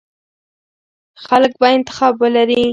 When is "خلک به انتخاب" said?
1.25-2.15